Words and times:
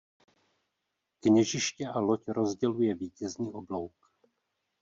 Kněžiště 1.19 1.87
a 1.87 1.99
loď 1.99 2.27
rozděluje 2.27 2.95
vítězný 2.95 3.53
oblouk. 3.53 4.11